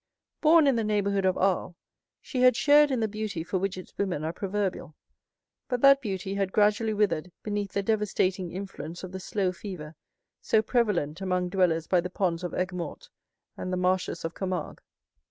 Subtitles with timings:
[0.41, 1.75] Born in the neighborhood of Arles,
[2.21, 4.95] she had shared in the beauty for which its women are proverbial;
[5.67, 9.93] but that beauty had gradually withered beneath the devastating influence of the slow fever
[10.41, 13.09] so prevalent among dwellers by the ponds of Aiguemortes
[13.55, 14.81] and the marshes of Camargue.